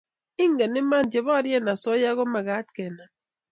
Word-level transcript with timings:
eng' 0.43 0.75
iman 0.81 1.05
che 1.11 1.19
borie 1.27 1.57
asoya 1.73 2.11
komagat 2.17 2.67
kenam 2.75 3.11